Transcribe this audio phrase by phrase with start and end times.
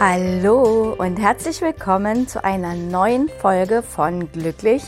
[0.00, 4.84] Hallo und herzlich willkommen zu einer neuen Folge von Glücklich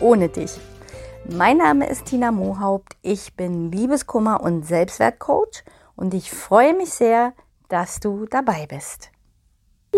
[0.00, 0.52] ohne dich.
[1.28, 5.64] Mein Name ist Tina Mohaupt, ich bin Liebeskummer und Selbstwertcoach
[5.96, 7.34] und ich freue mich sehr,
[7.68, 9.10] dass du dabei bist.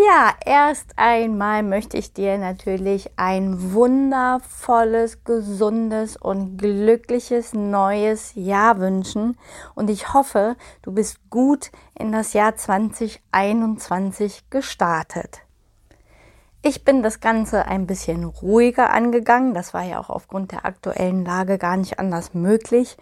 [0.05, 9.39] Ja, erst einmal möchte ich dir natürlich ein wundervolles, gesundes und glückliches neues Jahr wünschen.
[9.73, 15.39] Und ich hoffe, du bist gut in das Jahr 2021 gestartet.
[16.61, 21.25] Ich bin das Ganze ein bisschen ruhiger angegangen, das war ja auch aufgrund der aktuellen
[21.25, 22.97] Lage gar nicht anders möglich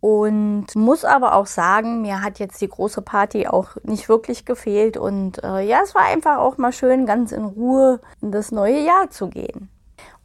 [0.00, 4.96] und muss aber auch sagen, mir hat jetzt die große Party auch nicht wirklich gefehlt.
[4.96, 8.80] Und äh, ja, es war einfach auch mal schön, ganz in Ruhe in das neue
[8.80, 9.68] Jahr zu gehen.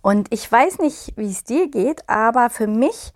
[0.02, 3.14] Und ich weiß nicht, wie es dir geht, aber für mich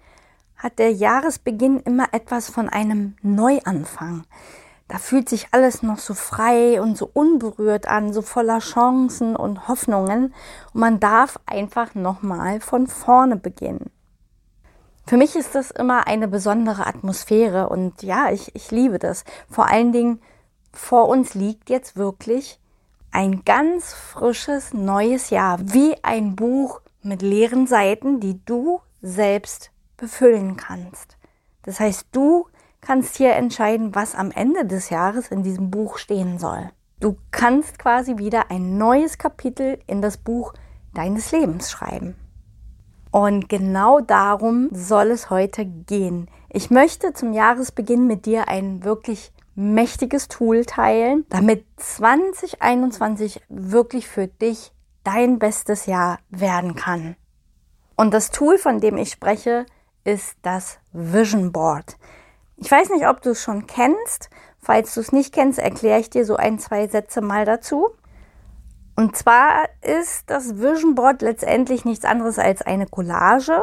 [0.56, 4.24] hat der Jahresbeginn immer etwas von einem Neuanfang.
[4.88, 9.68] Da fühlt sich alles noch so frei und so unberührt an, so voller Chancen und
[9.68, 10.34] Hoffnungen.
[10.74, 13.92] Und man darf einfach nochmal von vorne beginnen.
[15.08, 19.24] Für mich ist das immer eine besondere Atmosphäre und ja, ich, ich liebe das.
[19.50, 20.22] Vor allen Dingen,
[20.74, 22.60] vor uns liegt jetzt wirklich
[23.12, 30.58] ein ganz frisches neues Jahr, wie ein Buch mit leeren Seiten, die du selbst befüllen
[30.58, 31.16] kannst.
[31.64, 32.48] Das heißt, du
[32.82, 36.70] kannst hier entscheiden, was am Ende des Jahres in diesem Buch stehen soll.
[37.00, 40.54] Du kannst quasi wieder ein neues Kapitel in das Buch
[40.94, 42.16] deines Lebens schreiben.
[43.18, 46.30] Und genau darum soll es heute gehen.
[46.50, 54.28] Ich möchte zum Jahresbeginn mit dir ein wirklich mächtiges Tool teilen, damit 2021 wirklich für
[54.28, 54.72] dich
[55.04, 57.16] dein bestes Jahr werden kann.
[57.96, 59.66] Und das Tool, von dem ich spreche,
[60.04, 61.98] ist das Vision Board.
[62.58, 64.30] Ich weiß nicht, ob du es schon kennst.
[64.60, 67.90] Falls du es nicht kennst, erkläre ich dir so ein, zwei Sätze mal dazu.
[69.00, 73.62] Und zwar ist das Vision Board letztendlich nichts anderes als eine Collage,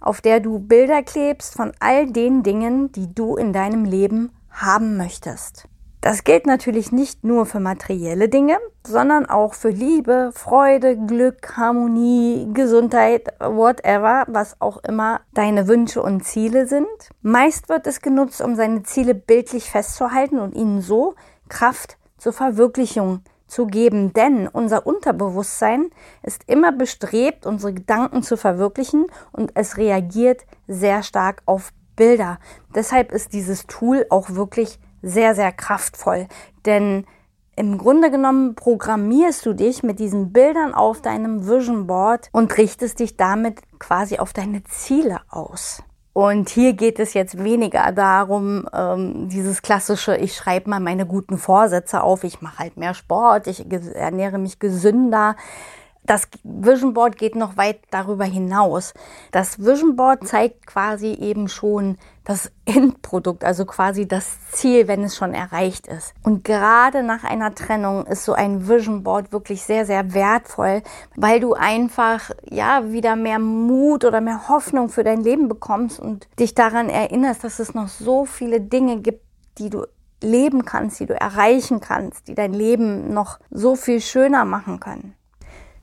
[0.00, 4.96] auf der du Bilder klebst von all den Dingen, die du in deinem Leben haben
[4.96, 5.66] möchtest.
[6.00, 12.48] Das gilt natürlich nicht nur für materielle Dinge, sondern auch für Liebe, Freude, Glück, Harmonie,
[12.52, 16.86] Gesundheit, whatever, was auch immer deine Wünsche und Ziele sind.
[17.20, 21.16] Meist wird es genutzt, um seine Ziele bildlich festzuhalten und ihnen so
[21.48, 23.22] Kraft zur Verwirklichung
[23.52, 25.90] zu geben, denn unser Unterbewusstsein
[26.22, 32.38] ist immer bestrebt, unsere Gedanken zu verwirklichen und es reagiert sehr stark auf Bilder.
[32.74, 36.28] Deshalb ist dieses Tool auch wirklich sehr, sehr kraftvoll,
[36.64, 37.04] denn
[37.54, 43.00] im Grunde genommen programmierst du dich mit diesen Bildern auf deinem Vision Board und richtest
[43.00, 45.82] dich damit quasi auf deine Ziele aus.
[46.12, 51.38] Und hier geht es jetzt weniger darum, ähm, dieses klassische, ich schreibe mal meine guten
[51.38, 53.64] Vorsätze auf, ich mache halt mehr Sport, ich
[53.94, 55.36] ernähre mich gesünder.
[56.04, 58.92] Das Vision Board geht noch weit darüber hinaus.
[59.30, 65.16] Das Vision Board zeigt quasi eben schon das Endprodukt, also quasi das Ziel, wenn es
[65.16, 66.14] schon erreicht ist.
[66.22, 70.82] Und gerade nach einer Trennung ist so ein Vision Board wirklich sehr, sehr wertvoll,
[71.16, 76.28] weil du einfach, ja, wieder mehr Mut oder mehr Hoffnung für dein Leben bekommst und
[76.38, 79.24] dich daran erinnerst, dass es noch so viele Dinge gibt,
[79.58, 79.86] die du
[80.22, 85.16] leben kannst, die du erreichen kannst, die dein Leben noch so viel schöner machen können.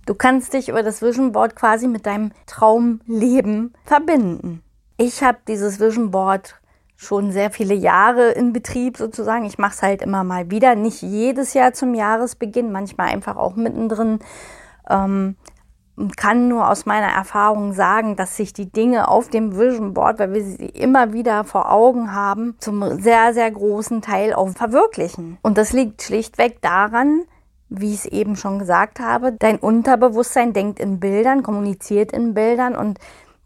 [0.05, 4.63] Du kannst dich über das Vision Board quasi mit deinem Traumleben verbinden.
[5.01, 6.59] Ich habe dieses Vision Board
[6.97, 9.45] schon sehr viele Jahre in Betrieb sozusagen.
[9.45, 13.55] Ich mache es halt immer mal wieder, nicht jedes Jahr zum Jahresbeginn, manchmal einfach auch
[13.55, 14.19] mittendrin.
[14.89, 15.37] Ähm,
[16.17, 20.33] kann nur aus meiner Erfahrung sagen, dass sich die Dinge auf dem Vision Board, weil
[20.33, 25.37] wir sie immer wieder vor Augen haben, zum sehr, sehr großen Teil auch verwirklichen.
[25.41, 27.21] Und das liegt schlichtweg daran,
[27.69, 32.75] wie ich es eben schon gesagt habe, dein Unterbewusstsein denkt in Bildern, kommuniziert in Bildern
[32.75, 32.99] und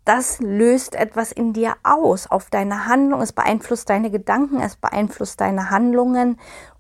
[0.06, 3.22] das löst etwas in dir aus, auf deine Handlung.
[3.22, 6.40] Es beeinflusst deine Gedanken, es beeinflusst deine Handlungen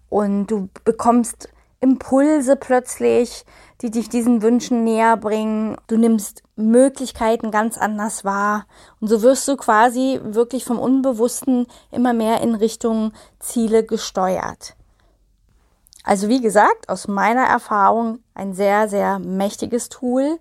[0.09, 1.49] und du bekommst
[1.79, 3.45] Impulse plötzlich,
[3.81, 5.77] die dich diesen Wünschen näher bringen.
[5.87, 8.65] Du nimmst Möglichkeiten ganz anders wahr
[8.99, 14.75] und so wirst du quasi wirklich vom Unbewussten immer mehr in Richtung Ziele gesteuert.
[16.03, 20.37] Also wie gesagt, aus meiner Erfahrung ein sehr, sehr mächtiges Tool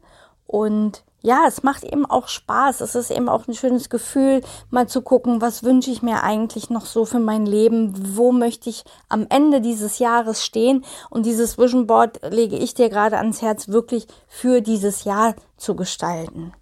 [0.47, 2.81] und ja, es macht eben auch Spaß.
[2.81, 6.69] Es ist eben auch ein schönes Gefühl, mal zu gucken, was wünsche ich mir eigentlich
[6.69, 8.17] noch so für mein Leben?
[8.17, 10.85] Wo möchte ich am Ende dieses Jahres stehen?
[11.11, 15.77] Und dieses Vision Board lege ich dir gerade ans Herz, wirklich für dieses Jahr zu
[15.77, 16.53] gestalten.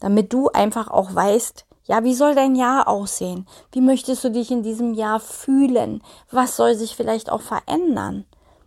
[0.00, 3.46] Damit du einfach auch weißt, ja, wie soll dein Jahr aussehen?
[3.70, 6.02] Wie möchtest du dich in diesem Jahr fühlen?
[6.30, 8.24] Was soll sich vielleicht auch verändern?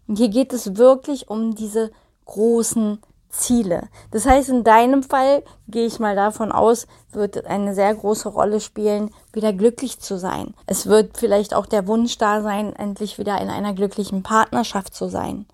[0.07, 1.92] Und hier geht es wirklich um diese
[2.25, 3.00] großen
[3.30, 3.90] Ziele.
[4.12, 8.60] Das heißt, in deinem Fall gehe ich mal davon aus, wird eine sehr große Rolle
[8.60, 10.54] spielen, wieder glücklich zu sein.
[10.66, 15.10] Es wird vielleicht auch der Wunsch da sein, endlich wieder in einer glücklichen Partnerschaft zu
[15.10, 15.46] sein.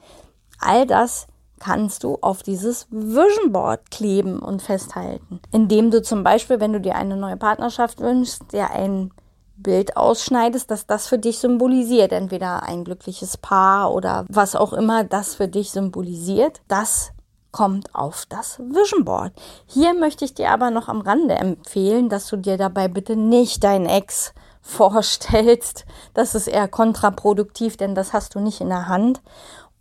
[0.60, 1.28] All das
[1.60, 6.82] kannst du auf dieses Vision Board kleben und festhalten, indem du zum Beispiel, wenn du
[6.82, 9.12] dir eine neue Partnerschaft wünschst, dir ein
[9.58, 15.04] Bild ausschneidest, dass das für dich symbolisiert, entweder ein glückliches Paar oder was auch immer
[15.04, 17.12] das für dich symbolisiert, das
[17.56, 19.32] kommt auf das Vision Board.
[19.66, 23.64] Hier möchte ich dir aber noch am Rande empfehlen, dass du dir dabei bitte nicht
[23.64, 25.86] dein Ex vorstellst.
[26.14, 29.22] Das ist eher kontraproduktiv, denn das hast du nicht in der Hand.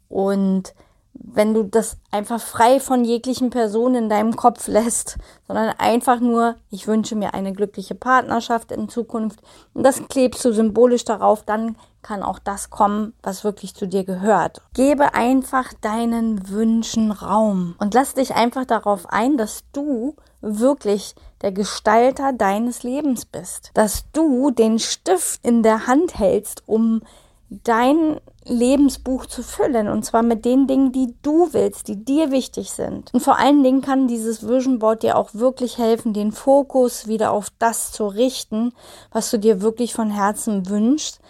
[0.08, 0.72] Und
[1.14, 5.16] wenn du das einfach frei von jeglichen Personen in deinem Kopf lässt,
[5.48, 9.40] sondern einfach nur, ich wünsche mir eine glückliche Partnerschaft in Zukunft
[9.72, 11.74] und das klebst du symbolisch darauf, dann
[12.04, 14.60] kann auch das kommen, was wirklich zu dir gehört.
[14.74, 21.50] Gebe einfach deinen Wünschen Raum und lass dich einfach darauf ein, dass du wirklich der
[21.50, 27.02] Gestalter deines Lebens bist, dass du den Stift in der Hand hältst, um
[27.48, 32.72] dein Lebensbuch zu füllen und zwar mit den Dingen, die du willst, die dir wichtig
[32.72, 33.12] sind.
[33.14, 37.32] Und vor allen Dingen kann dieses Vision Board dir auch wirklich helfen, den Fokus wieder
[37.32, 38.72] auf das zu richten,
[39.12, 41.20] was du dir wirklich von Herzen wünschst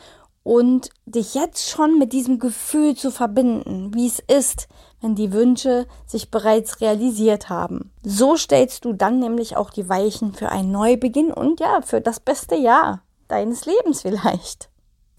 [0.45, 4.69] und dich jetzt schon mit diesem Gefühl zu verbinden, wie es ist,
[5.01, 7.91] wenn die Wünsche sich bereits realisiert haben.
[8.05, 12.21] So stellst du dann nämlich auch die Weichen für einen Neubeginn und ja, für das
[12.21, 14.69] beste Jahr deines Lebens vielleicht.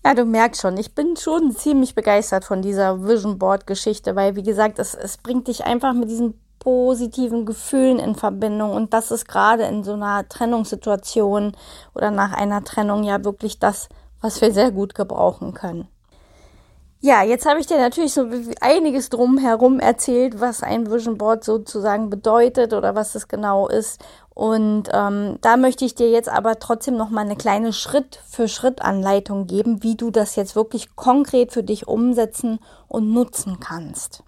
[0.06, 4.36] Ja, du merkst schon, ich bin schon ziemlich begeistert von dieser Vision Board Geschichte, weil
[4.36, 9.10] wie gesagt, es, es bringt dich einfach mit diesen positiven Gefühlen in Verbindung und das
[9.10, 11.56] ist gerade in so einer Trennungssituation
[11.96, 13.90] oder nach einer Trennung ja wirklich das,
[14.22, 15.88] was wir sehr gut gebrauchen können.
[17.02, 18.28] Ja, jetzt habe ich dir natürlich so
[18.62, 24.04] einiges drumherum erzählt, was ein Vision Board sozusagen bedeutet oder was es genau ist.
[24.34, 29.84] Und ähm, da möchte ich dir jetzt aber trotzdem noch mal eine kleine Schritt-für-Schritt-Anleitung geben,
[29.84, 34.24] wie du das jetzt wirklich konkret für dich umsetzen und nutzen kannst.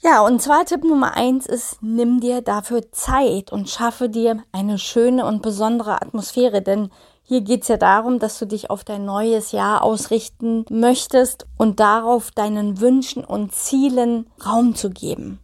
[0.00, 4.78] Ja, und zwar Tipp Nummer eins ist, nimm dir dafür Zeit und schaffe dir eine
[4.78, 6.90] schöne und besondere Atmosphäre, denn
[7.28, 12.30] hier geht's ja darum, dass du dich auf dein neues Jahr ausrichten möchtest und darauf
[12.30, 15.40] deinen Wünschen und Zielen Raum zu geben.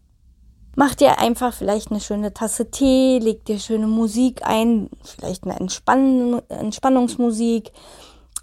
[0.76, 5.58] Mach dir einfach vielleicht eine schöne Tasse Tee, leg dir schöne Musik ein, vielleicht eine
[5.58, 7.72] Entspann Entspannungsmusik.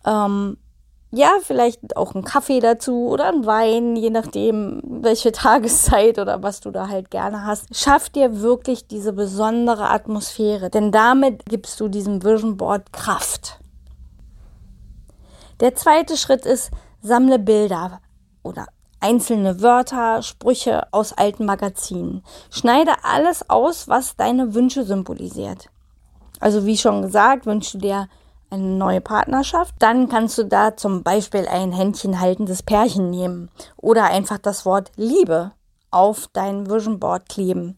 [0.05, 0.57] Ähm,
[1.11, 6.59] ja, vielleicht auch einen Kaffee dazu oder einen Wein, je nachdem, welche Tageszeit oder was
[6.59, 7.75] du da halt gerne hast.
[7.75, 13.59] Schaff dir wirklich diese besondere Atmosphäre, denn damit gibst du diesem Vision Board Kraft.
[15.59, 16.71] Der zweite Schritt ist,
[17.01, 18.01] sammle Bilder
[18.43, 18.67] oder
[18.99, 22.23] einzelne Wörter, Sprüche aus alten Magazinen.
[22.49, 25.69] Schneide alles aus, was deine Wünsche symbolisiert.
[26.39, 28.07] Also wie schon gesagt, wünschst du dir
[28.49, 34.05] eine neue Partnerschaft, dann kannst du da zum Beispiel ein Händchen haltendes Pärchen nehmen oder
[34.05, 35.51] einfach das Wort Liebe
[35.91, 37.77] auf dein Vision Board kleben.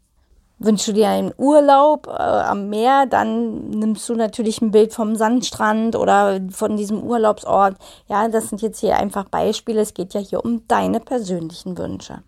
[0.60, 5.16] Wünschst du dir einen Urlaub äh, am Meer, dann nimmst du natürlich ein Bild vom
[5.16, 7.78] Sandstrand oder von diesem Urlaubsort.
[8.08, 9.82] Ja, das sind jetzt hier einfach Beispiele.
[9.82, 12.22] Es geht ja hier um deine persönlichen Wünsche.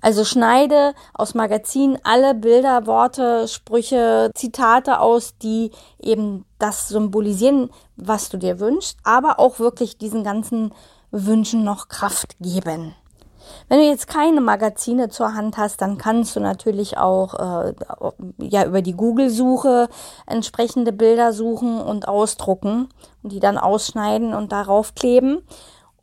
[0.00, 8.28] Also schneide aus Magazinen alle Bilder, Worte, Sprüche, Zitate aus, die eben das symbolisieren, was
[8.28, 10.72] du dir wünschst, aber auch wirklich diesen ganzen
[11.10, 12.94] Wünschen noch Kraft geben.
[13.68, 17.74] Wenn du jetzt keine Magazine zur Hand hast, dann kannst du natürlich auch äh,
[18.38, 19.88] ja über die Google-Suche
[20.26, 22.88] entsprechende Bilder suchen und ausdrucken
[23.22, 25.42] und die dann ausschneiden und darauf kleben.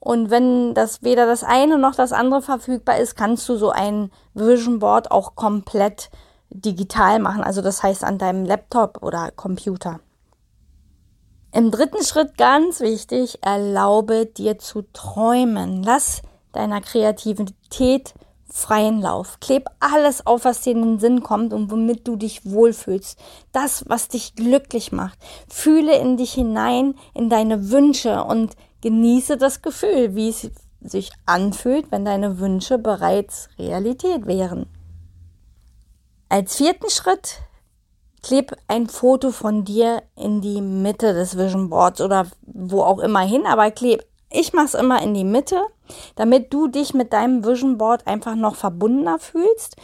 [0.04, 4.12] Und wenn das weder das eine noch das andere verfügbar ist, kannst du so ein
[4.34, 6.10] Vision Board auch komplett
[6.50, 7.42] digital machen.
[7.42, 10.02] Also das heißt an deinem Laptop oder Computer.
[11.54, 15.84] Im dritten Schritt ganz wichtig, erlaube dir zu träumen.
[15.84, 18.14] Lass deiner Kreativität
[18.54, 19.40] freien Lauf.
[19.40, 23.18] Kleb alles auf, was dir in den Sinn kommt und womit du dich wohlfühlst.
[23.52, 25.18] Das, was dich glücklich macht.
[25.50, 31.92] Fühle in dich hinein, in deine Wünsche und genieße das Gefühl, wie es sich anfühlt,
[31.92, 34.68] wenn deine Wünsche bereits Realität wären.
[36.30, 37.40] Als vierten Schritt
[38.22, 43.22] kleb ein Foto von dir in die Mitte des Vision Boards oder wo auch immer
[43.22, 44.06] hin, aber kleb.
[44.32, 45.62] Ich mache es immer in die Mitte,
[46.16, 49.76] damit du dich mit deinem Vision Board einfach noch verbundener fühlst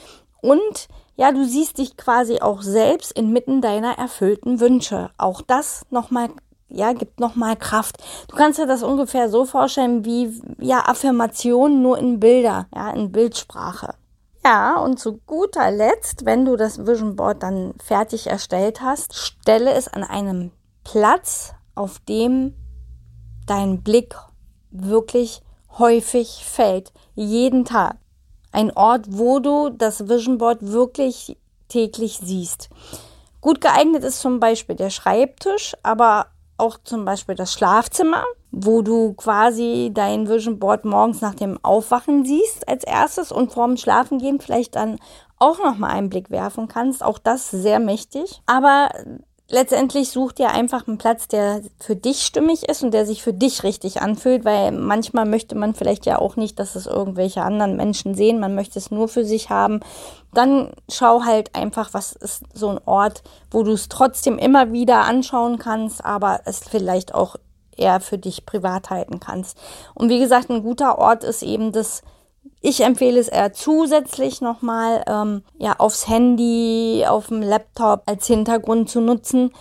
[0.41, 5.09] und ja, du siehst dich quasi auch selbst inmitten deiner erfüllten Wünsche.
[5.17, 6.29] Auch das nochmal
[6.69, 7.97] ja, gibt nochmal Kraft.
[8.27, 13.11] Du kannst dir das ungefähr so vorstellen wie, ja, Affirmationen nur in Bilder, ja, in
[13.11, 13.95] Bildsprache.
[14.45, 19.73] Ja, und zu guter Letzt, wenn du das Vision Board dann fertig erstellt hast, stelle
[19.73, 20.51] es an einem
[20.83, 22.53] Platz, auf dem
[23.45, 24.15] dein Blick
[24.71, 25.41] wirklich
[25.79, 26.91] häufig fällt.
[27.15, 27.97] Jeden Tag.
[28.51, 32.69] Ein Ort, wo du das Vision Board wirklich täglich siehst.
[33.41, 39.13] Gut geeignet ist zum Beispiel der Schreibtisch, aber auch zum Beispiel das Schlafzimmer, wo du
[39.13, 44.75] quasi dein Vision Board morgens nach dem Aufwachen siehst als erstes und vorm Schlafengehen vielleicht
[44.75, 44.97] dann
[45.37, 47.01] auch noch mal einen Blick werfen kannst.
[47.01, 48.41] Auch das sehr mächtig.
[48.45, 48.89] Aber
[49.49, 53.33] letztendlich such dir einfach einen Platz, der für dich stimmig ist und der sich für
[53.33, 57.75] dich richtig anfühlt, weil manchmal möchte man vielleicht ja auch nicht, dass es irgendwelche anderen
[57.75, 59.79] Menschen sehen, man möchte es nur für sich haben.
[60.33, 65.01] Dann schau halt einfach, was ist so ein Ort, wo du es trotzdem immer wieder
[65.01, 67.35] anschauen kannst, aber es vielleicht auch
[67.75, 69.57] eher für dich privat halten kannst.
[69.95, 72.03] Und wie gesagt, ein guter Ort ist eben das
[72.61, 78.89] ich empfehle es eher zusätzlich nochmal ähm, ja, aufs Handy, auf dem Laptop als Hintergrund
[78.89, 79.51] zu nutzen.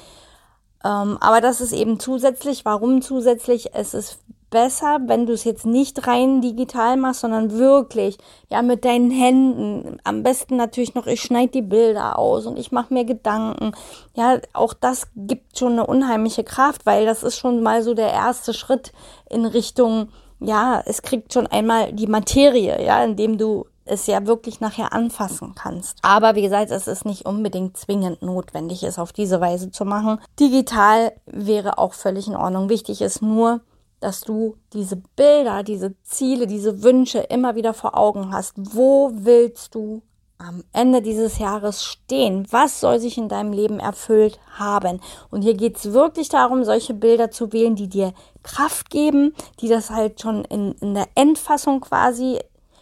[0.85, 2.65] Ähm, aber das ist eben zusätzlich.
[2.65, 3.75] Warum zusätzlich?
[3.75, 4.19] Es ist
[4.51, 8.19] besser, wenn du es jetzt nicht rein digital machst, sondern wirklich
[8.49, 9.99] ja mit deinen Händen.
[10.05, 13.73] Am besten natürlich noch, ich schneide die Bilder aus und ich mache mir Gedanken.
[14.15, 18.13] Ja, auch das gibt schon eine unheimliche Kraft, weil das ist schon mal so der
[18.13, 18.93] erste Schritt
[19.29, 20.09] in Richtung
[20.41, 25.55] ja, es kriegt schon einmal die Materie, ja, indem du es ja wirklich nachher anfassen
[25.55, 25.99] kannst.
[26.03, 30.21] Aber wie gesagt, es ist nicht unbedingt zwingend notwendig, es auf diese Weise zu machen.
[30.39, 32.69] Digital wäre auch völlig in Ordnung.
[32.69, 33.63] Wichtig ist nur,
[34.01, 38.55] dass du diese Bilder, diese Ziele, diese Wünsche immer wieder vor Augen hast.
[38.57, 40.03] Wo willst du
[40.39, 42.47] am Ende dieses Jahres stehen?
[42.51, 45.01] Was soll sich in deinem Leben erfüllt haben?
[45.31, 49.69] Und hier geht es wirklich darum, solche Bilder zu wählen, die dir Kraft geben, die
[49.69, 52.39] das halt schon in, in der Endfassung quasi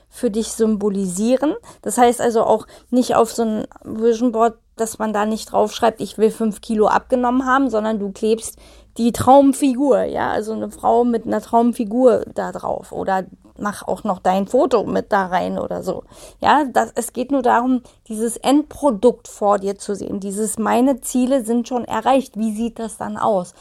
[0.08, 1.54] für dich symbolisieren.
[1.82, 6.00] Das heißt also auch nicht auf so ein Vision Board, dass man da nicht draufschreibt,
[6.00, 8.58] ich will fünf Kilo abgenommen haben, sondern du klebst
[8.98, 13.24] die Traumfigur, ja, also eine Frau mit einer Traumfigur da drauf oder
[13.58, 16.04] mach auch noch dein Foto mit da rein oder so.
[16.40, 20.20] Ja, das, es geht nur darum, dieses Endprodukt vor dir zu sehen.
[20.20, 22.36] Dieses meine Ziele sind schon erreicht.
[22.36, 23.54] Wie sieht das dann aus?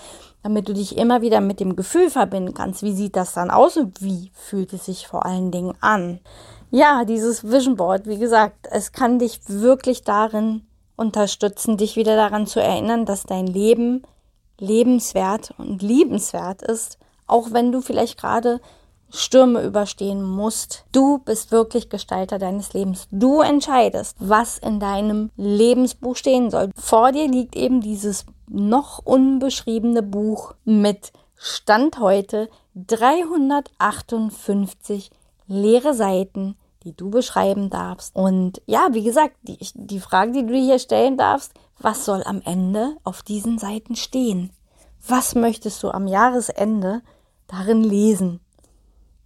[0.44, 2.84] Damit du dich immer wieder mit dem Gefühl verbinden kannst.
[2.84, 6.20] Wie sieht das dann aus und wie fühlt es sich vor allen Dingen an?
[6.72, 10.66] Ja, dieses Vision Board, wie gesagt, es kann dich wirklich darin
[10.98, 14.04] unterstützen, dich wieder daran zu erinnern, dass dein Leben
[14.60, 16.98] lebenswert und liebenswert ist,
[17.28, 18.62] auch wenn du vielleicht gerade
[19.10, 20.86] Stürme überstehen musst.
[20.92, 23.08] Du bist wirklich Gestalter deines Lebens.
[23.12, 26.72] Du entscheidest, was in deinem Lebensbuch stehen soll.
[26.76, 35.12] Vor dir liegt eben dieses noch unbeschriebene Buch mit Stand heute 358
[35.48, 38.16] leere Seiten, die du beschreiben darfst.
[38.16, 42.24] Und ja, wie gesagt, die, die Frage, die du dir hier stellen darfst, was soll
[42.24, 44.52] am Ende auf diesen Seiten stehen?
[45.08, 47.02] Was möchtest du am Jahresende
[47.48, 48.40] darin lesen?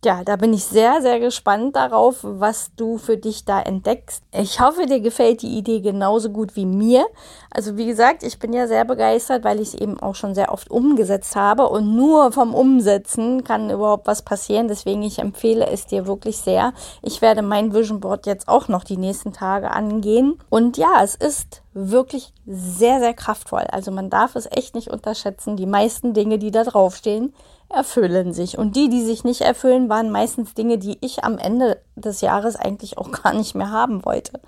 [0.06, 4.24] Ja, da bin ich sehr, sehr gespannt darauf, was du für dich da entdeckst.
[4.32, 7.06] Ich hoffe, dir gefällt die Idee genauso gut wie mir.
[7.52, 10.54] Also wie gesagt, ich bin ja sehr begeistert, weil ich es eben auch schon sehr
[10.54, 14.70] oft umgesetzt habe und nur vom Umsetzen kann überhaupt was passieren.
[14.70, 16.72] Deswegen ich empfehle es dir wirklich sehr.
[17.02, 20.40] Ich werde mein Vision Board jetzt auch noch die nächsten Tage angehen.
[20.50, 23.66] Und ja, es ist wirklich sehr, sehr kraftvoll.
[23.72, 25.56] Also man darf es echt nicht unterschätzen.
[25.56, 27.34] Die meisten Dinge, die da draufstehen,
[27.70, 28.58] erfüllen sich.
[28.58, 32.56] Und die, die sich nicht erfüllen, waren meistens Dinge, die ich am Ende des Jahres
[32.56, 34.40] eigentlich auch gar nicht mehr haben wollte.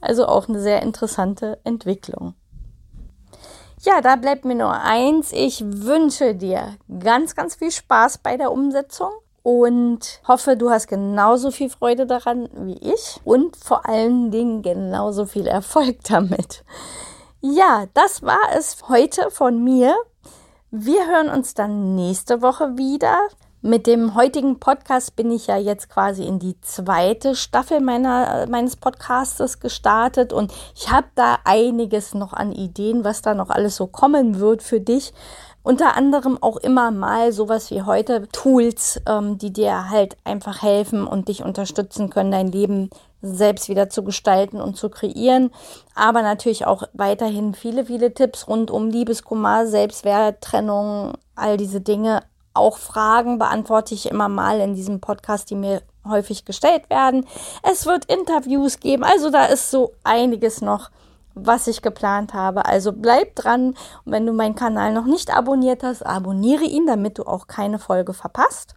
[0.00, 2.34] Also auch eine sehr interessante Entwicklung.
[3.82, 5.32] Ja, da bleibt mir nur eins.
[5.32, 9.10] Ich wünsche dir ganz, ganz viel Spaß bei der Umsetzung
[9.50, 15.26] und hoffe, du hast genauso viel Freude daran wie ich und vor allen Dingen genauso
[15.26, 16.62] viel Erfolg damit.
[17.40, 19.96] Ja, das war es heute von mir.
[20.70, 23.18] Wir hören uns dann nächste Woche wieder.
[23.62, 28.74] Mit dem heutigen Podcast bin ich ja jetzt quasi in die zweite Staffel meiner, meines
[28.76, 33.86] Podcastes gestartet und ich habe da einiges noch an Ideen, was da noch alles so
[33.86, 35.12] kommen wird für dich.
[35.62, 41.06] unter anderem auch immer mal sowas wie heute Tools, ähm, die dir halt einfach helfen
[41.06, 42.88] und dich unterstützen können, dein Leben
[43.20, 45.50] selbst wieder zu gestalten und zu kreieren.
[45.94, 52.22] Aber natürlich auch weiterhin viele, viele Tipps rund um Liebeskummer, Selbstwert, Trennung, all diese Dinge.
[52.52, 57.26] Auch Fragen beantworte ich immer mal in diesem Podcast, die mir häufig gestellt werden.
[57.62, 60.90] Es wird Interviews geben, also da ist so einiges noch,
[61.34, 62.66] was ich geplant habe.
[62.66, 63.68] Also bleib dran
[64.04, 67.78] und wenn du meinen Kanal noch nicht abonniert hast, abonniere ihn, damit du auch keine
[67.78, 68.74] Folge verpasst.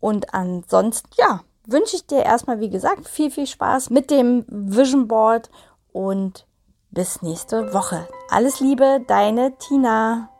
[0.00, 5.08] Und ansonsten, ja, wünsche ich dir erstmal, wie gesagt, viel, viel Spaß mit dem Vision
[5.08, 5.50] Board
[5.92, 6.46] und
[6.90, 8.06] bis nächste Woche.
[8.30, 10.30] Alles Liebe, deine Tina.